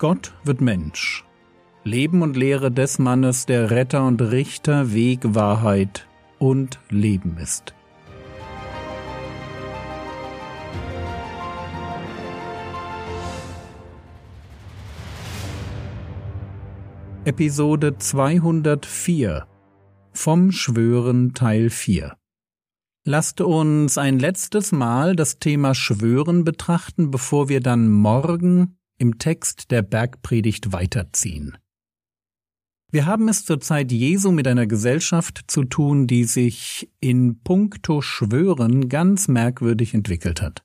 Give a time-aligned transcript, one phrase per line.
[0.00, 1.26] Gott wird Mensch.
[1.84, 7.74] Leben und Lehre des Mannes, der Retter und Richter, Weg, Wahrheit und Leben ist.
[17.26, 19.46] Episode 204
[20.14, 22.16] Vom Schwören Teil 4
[23.04, 29.70] Lasst uns ein letztes Mal das Thema Schwören betrachten, bevor wir dann morgen im Text
[29.70, 31.56] der Bergpredigt weiterziehen.
[32.92, 38.02] Wir haben es zur Zeit Jesu mit einer Gesellschaft zu tun, die sich in puncto
[38.02, 40.64] Schwören ganz merkwürdig entwickelt hat.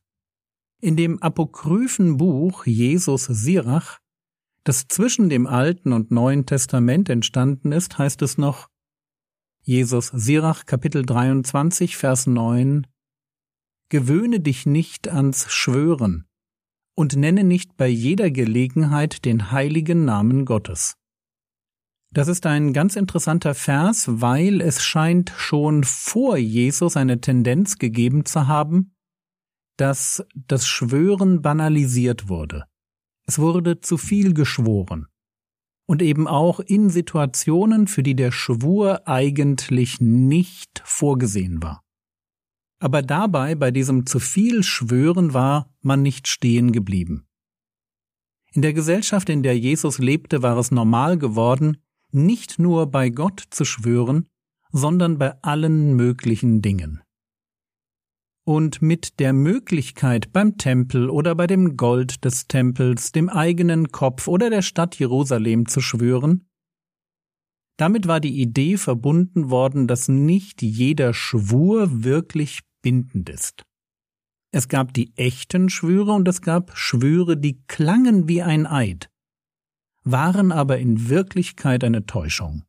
[0.81, 3.99] In dem apokryphen Buch Jesus Sirach,
[4.63, 8.69] das zwischen dem Alten und Neuen Testament entstanden ist, heißt es noch
[9.61, 12.85] Jesus Sirach Kapitel 23 Vers 9
[13.89, 16.25] Gewöhne dich nicht ans Schwören,
[16.95, 20.95] und nenne nicht bei jeder Gelegenheit den heiligen Namen Gottes.
[22.11, 28.23] Das ist ein ganz interessanter Vers, weil es scheint schon vor Jesus eine Tendenz gegeben
[28.23, 28.95] zu haben,
[29.77, 32.63] dass das Schwören banalisiert wurde.
[33.27, 35.07] Es wurde zu viel geschworen.
[35.87, 41.84] Und eben auch in Situationen, für die der Schwur eigentlich nicht vorgesehen war.
[42.85, 47.25] Aber dabei, bei diesem zu viel Schwören, war man nicht stehen geblieben.
[48.53, 51.77] In der Gesellschaft, in der Jesus lebte, war es normal geworden,
[52.11, 54.29] nicht nur bei Gott zu schwören,
[54.71, 57.01] sondern bei allen möglichen Dingen.
[58.43, 64.27] Und mit der Möglichkeit beim Tempel oder bei dem Gold des Tempels, dem eigenen Kopf
[64.27, 66.47] oder der Stadt Jerusalem zu schwören,
[67.77, 73.63] damit war die Idee verbunden worden, dass nicht jeder Schwur wirklich bindend ist.
[74.51, 79.09] Es gab die echten Schwüre und es gab Schwüre, die klangen wie ein Eid,
[80.03, 82.63] waren aber in Wirklichkeit eine Täuschung.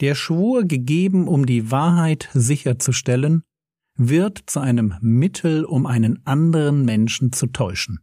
[0.00, 3.42] Der Schwur gegeben, um die Wahrheit sicherzustellen,
[3.96, 7.98] wird zu einem Mittel, um einen anderen Menschen zu täuschen.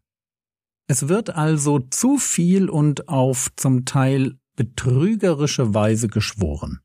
[0.90, 6.82] Es wird also zu viel und auf zum Teil betrügerische Weise geschworen.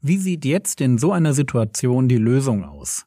[0.00, 3.06] Wie sieht jetzt in so einer Situation die Lösung aus?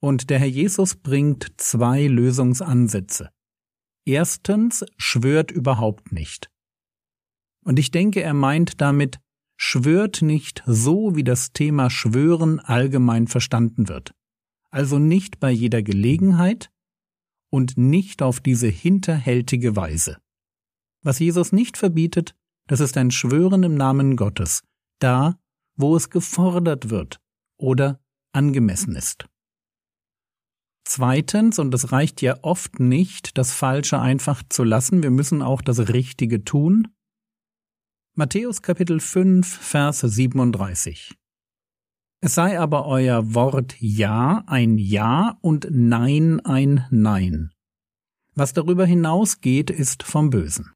[0.00, 3.30] Und der Herr Jesus bringt zwei Lösungsansätze.
[4.04, 6.50] Erstens schwört überhaupt nicht.
[7.64, 9.20] Und ich denke, er meint damit,
[9.56, 14.12] schwört nicht so, wie das Thema Schwören allgemein verstanden wird.
[14.70, 16.70] Also nicht bei jeder Gelegenheit
[17.50, 20.18] und nicht auf diese hinterhältige Weise.
[21.02, 22.34] Was Jesus nicht verbietet,
[22.66, 24.62] das ist ein Schwören im Namen Gottes,
[24.98, 25.38] da,
[25.82, 27.20] wo es gefordert wird
[27.58, 28.00] oder
[28.32, 29.26] angemessen ist.
[30.84, 35.60] Zweitens, und es reicht ja oft nicht, das Falsche einfach zu lassen, wir müssen auch
[35.60, 36.88] das Richtige tun.
[38.14, 41.14] Matthäus Kapitel 5, Vers 37.
[42.20, 47.50] Es sei aber euer Wort Ja ein Ja und Nein ein Nein.
[48.34, 50.72] Was darüber hinausgeht, ist vom Bösen.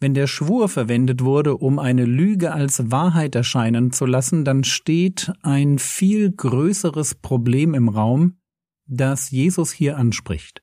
[0.00, 5.32] Wenn der Schwur verwendet wurde, um eine Lüge als Wahrheit erscheinen zu lassen, dann steht
[5.42, 8.38] ein viel größeres Problem im Raum,
[8.86, 10.62] das Jesus hier anspricht.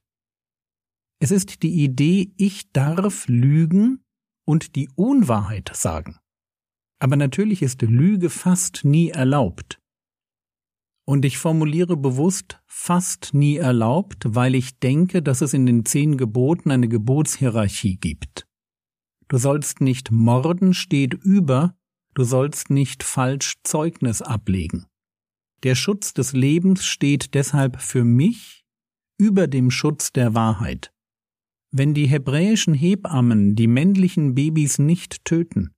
[1.19, 4.03] Es ist die Idee, ich darf lügen
[4.45, 6.17] und die Unwahrheit sagen.
[6.99, 9.79] Aber natürlich ist Lüge fast nie erlaubt.
[11.05, 16.17] Und ich formuliere bewusst fast nie erlaubt, weil ich denke, dass es in den zehn
[16.17, 18.47] Geboten eine Gebotshierarchie gibt.
[19.31, 21.73] Du sollst nicht morden steht über,
[22.15, 24.87] du sollst nicht falsch Zeugnis ablegen.
[25.63, 28.65] Der Schutz des Lebens steht deshalb für mich
[29.17, 30.91] über dem Schutz der Wahrheit.
[31.71, 35.71] Wenn die hebräischen Hebammen die männlichen Babys nicht töten,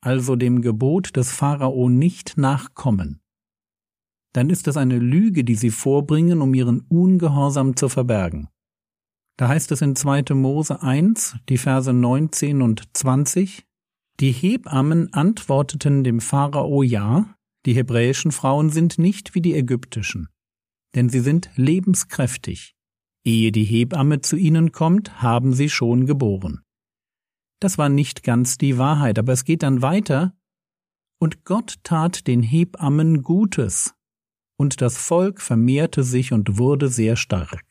[0.00, 3.20] also dem Gebot des Pharao nicht nachkommen,
[4.32, 8.48] dann ist es eine Lüge, die sie vorbringen, um ihren Ungehorsam zu verbergen.
[9.38, 10.34] Da heißt es in 2.
[10.34, 13.66] Mose 1, die Verse 19 und 20,
[14.18, 17.36] die Hebammen antworteten dem Pharao ja,
[17.66, 20.28] die hebräischen Frauen sind nicht wie die ägyptischen,
[20.94, 22.74] denn sie sind lebenskräftig.
[23.26, 26.62] Ehe die Hebamme zu ihnen kommt, haben sie schon geboren.
[27.60, 30.34] Das war nicht ganz die Wahrheit, aber es geht dann weiter,
[31.18, 33.94] und Gott tat den Hebammen Gutes,
[34.58, 37.65] und das Volk vermehrte sich und wurde sehr stark.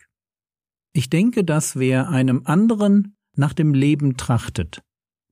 [0.98, 4.82] Ich denke, dass wer einem anderen nach dem Leben trachtet,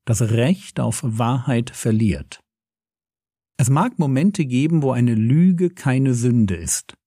[0.04, 2.42] das Recht auf Wahrheit verliert.
[3.56, 6.98] Es mag Momente geben, wo eine Lüge keine Sünde ist,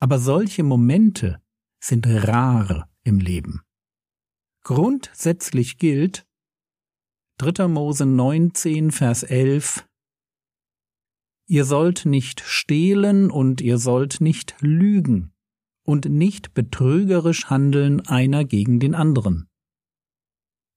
[0.00, 1.40] aber solche Momente
[1.80, 3.60] sind rar im Leben.
[4.64, 6.26] Grundsätzlich gilt
[7.38, 7.68] 3.
[7.68, 9.88] Mose 19, Vers 11
[11.46, 15.32] Ihr sollt nicht stehlen und ihr sollt nicht lügen
[15.84, 19.48] und nicht betrügerisch handeln einer gegen den anderen.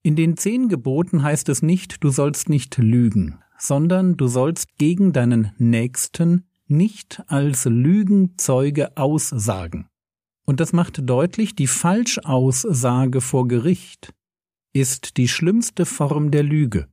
[0.04, 5.14] In den zehn Geboten heißt es nicht, du sollst nicht lügen, sondern du sollst gegen
[5.14, 9.88] deinen Nächsten nicht als Lügenzeuge aussagen.
[10.46, 14.14] Und das macht deutlich, die Falschaussage vor Gericht
[14.74, 16.88] ist die schlimmste Form der Lüge.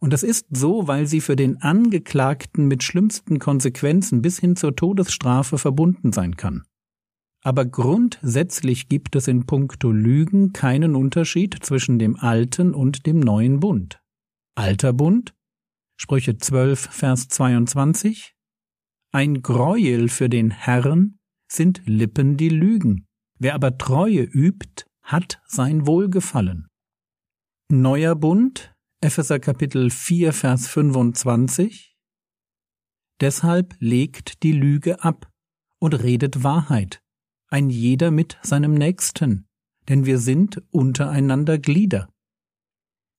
[0.00, 4.76] Und das ist so, weil sie für den Angeklagten mit schlimmsten Konsequenzen bis hin zur
[4.76, 6.64] Todesstrafe verbunden sein kann.
[7.44, 13.60] Aber grundsätzlich gibt es in puncto Lügen keinen Unterschied zwischen dem alten und dem neuen
[13.60, 14.00] Bund.
[14.56, 15.34] Alter Bund,
[16.00, 18.34] Sprüche 12, Vers 22,
[19.12, 23.06] ein Greuel für den Herrn sind Lippen, die lügen.
[23.38, 26.68] Wer aber Treue übt, hat sein Wohlgefallen.
[27.70, 31.94] Neuer Bund, Epheser Kapitel 4, Vers 25.
[33.20, 35.30] Deshalb legt die Lüge ab
[35.78, 37.03] und redet Wahrheit,
[37.48, 39.46] ein jeder mit seinem Nächsten,
[39.88, 42.08] denn wir sind untereinander Glieder.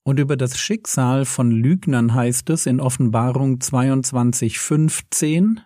[0.03, 5.61] Und über das Schicksal von Lügnern heißt es in Offenbarung 22, 15,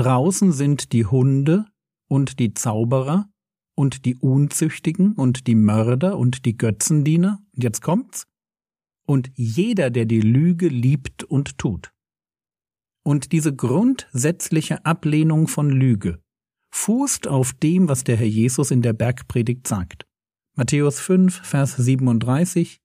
[0.00, 1.66] Draußen sind die Hunde
[2.08, 3.28] und die Zauberer
[3.76, 7.42] und die Unzüchtigen und die Mörder und die Götzendiener.
[7.54, 8.26] Und jetzt kommt's.
[9.06, 11.92] Und jeder, der die Lüge liebt und tut.
[13.04, 16.22] Und diese grundsätzliche Ablehnung von Lüge
[16.70, 20.06] fußt auf dem, was der Herr Jesus in der Bergpredigt sagt.
[20.56, 22.78] Matthäus 5, Vers 37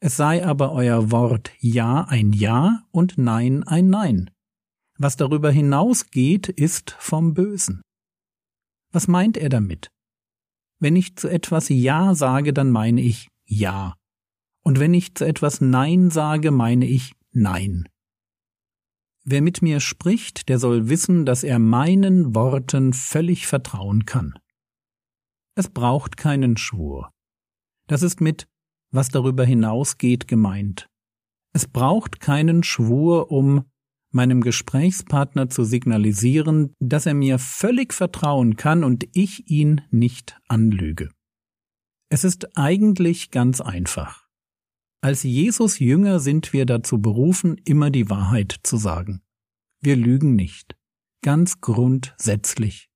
[0.00, 4.30] Es sei aber euer Wort Ja ein Ja und Nein ein Nein.
[4.98, 7.82] Was darüber hinausgeht, ist vom Bösen.
[8.92, 9.90] Was meint er damit?
[10.78, 13.94] Wenn ich zu etwas Ja sage, dann meine ich Ja.
[14.62, 17.88] Und wenn ich zu etwas Nein sage, meine ich Nein.
[19.32, 24.34] Wer mit mir spricht, der soll wissen, dass er meinen Worten völlig vertrauen kann.
[25.54, 27.12] Es braucht keinen Schwur.
[27.86, 28.48] Das ist mit
[28.90, 30.88] was darüber hinausgeht gemeint.
[31.52, 33.66] Es braucht keinen Schwur, um
[34.10, 41.08] meinem Gesprächspartner zu signalisieren, dass er mir völlig vertrauen kann und ich ihn nicht anlüge.
[42.08, 44.19] Es ist eigentlich ganz einfach.
[45.02, 49.22] Als Jesus Jünger sind wir dazu berufen, immer die Wahrheit zu sagen.
[49.80, 50.76] Wir lügen nicht.
[51.22, 52.90] Ganz grundsätzlich.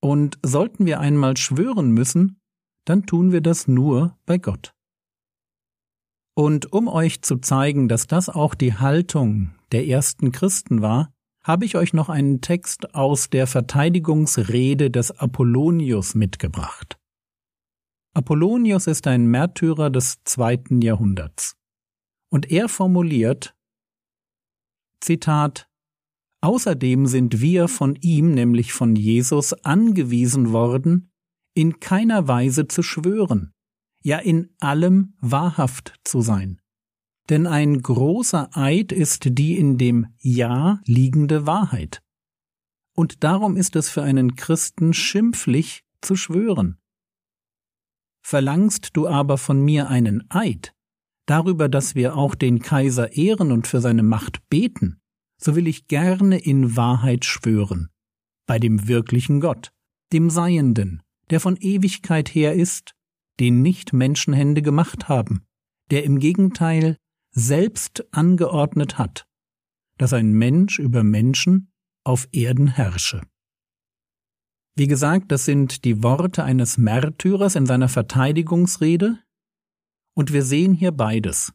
[0.00, 2.40] Und sollten wir einmal schwören müssen,
[2.86, 4.74] dann tun wir das nur bei Gott.
[6.34, 11.12] Und um euch zu zeigen, dass das auch die Haltung der ersten Christen war,
[11.42, 16.98] habe ich euch noch einen Text aus der Verteidigungsrede des Apollonius mitgebracht.
[18.14, 21.56] Apollonius ist ein Märtyrer des zweiten Jahrhunderts.
[22.30, 23.56] Und er formuliert,
[25.00, 25.68] Zitat,
[26.40, 31.10] Außerdem sind wir von ihm, nämlich von Jesus, angewiesen worden,
[31.54, 33.54] in keiner Weise zu schwören,
[34.02, 36.60] ja in allem wahrhaft zu sein.
[37.30, 42.02] Denn ein großer Eid ist die in dem Ja liegende Wahrheit.
[42.94, 46.76] Und darum ist es für einen Christen schimpflich zu schwören.
[48.26, 50.74] Verlangst du aber von mir einen Eid,
[51.26, 54.98] darüber, dass wir auch den Kaiser ehren und für seine Macht beten,
[55.38, 57.90] so will ich gerne in Wahrheit schwören,
[58.46, 59.72] bei dem wirklichen Gott,
[60.12, 62.94] dem Seienden, der von Ewigkeit her ist,
[63.40, 65.44] den nicht Menschenhände gemacht haben,
[65.90, 66.96] der im Gegenteil
[67.30, 69.26] selbst angeordnet hat,
[69.98, 71.72] dass ein Mensch über Menschen
[72.04, 73.20] auf Erden herrsche.
[74.76, 79.18] Wie gesagt, das sind die Worte eines Märtyrers in seiner Verteidigungsrede,
[80.16, 81.52] und wir sehen hier beides.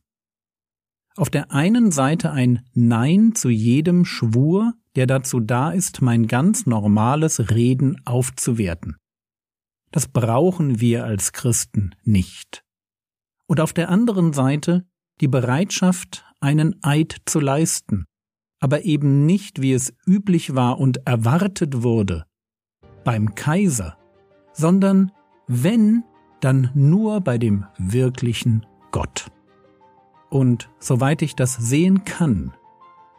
[1.16, 6.66] Auf der einen Seite ein Nein zu jedem Schwur, der dazu da ist, mein ganz
[6.66, 8.98] normales Reden aufzuwerten.
[9.92, 12.64] Das brauchen wir als Christen nicht.
[13.48, 14.86] Und auf der anderen Seite
[15.20, 18.06] die Bereitschaft, einen Eid zu leisten,
[18.62, 22.26] aber eben nicht, wie es üblich war und erwartet wurde,
[23.10, 23.98] beim Kaiser,
[24.54, 25.12] sondern
[25.48, 26.04] wenn,
[26.42, 29.32] dann nur bei dem wirklichen Gott.
[30.30, 32.54] Und soweit ich das sehen kann,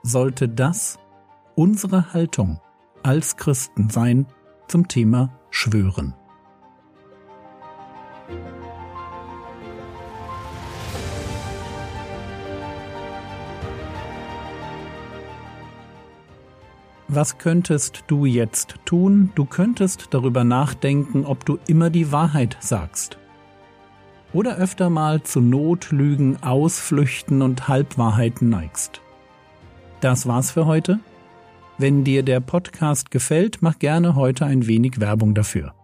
[0.04, 1.00] sollte das
[1.56, 2.60] unsere Haltung
[3.02, 4.28] als Christen sein
[4.68, 6.14] zum Thema Schwören.
[17.12, 19.32] Was könntest du jetzt tun?
[19.34, 23.18] Du könntest darüber nachdenken, ob du immer die Wahrheit sagst.
[24.32, 29.00] Oder öfter mal zu Notlügen, Ausflüchten und Halbwahrheiten neigst.
[30.00, 31.00] Das war's für heute.
[31.78, 35.74] Wenn dir der Podcast gefällt, mach gerne heute ein wenig Werbung dafür.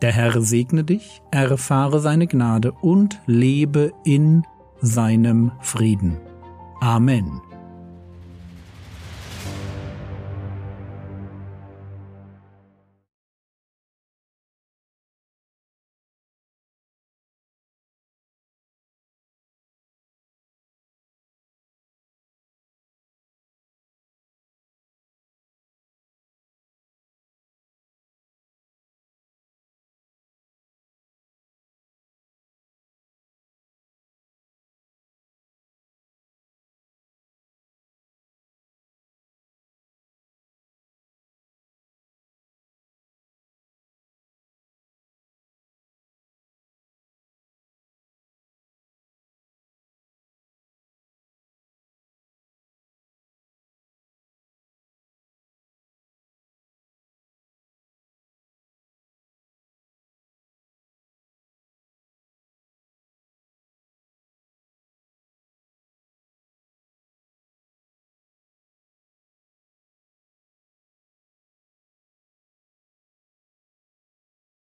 [0.00, 4.42] Der Herr segne dich, erfahre seine Gnade und lebe in
[4.80, 6.16] seinem Frieden.
[6.80, 7.42] Amen.